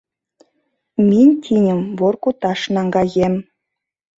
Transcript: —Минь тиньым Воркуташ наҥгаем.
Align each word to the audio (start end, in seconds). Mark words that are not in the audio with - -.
—Минь 1.07 1.35
тиньым 1.43 1.81
Воркуташ 1.99 2.61
наҥгаем. 2.75 3.35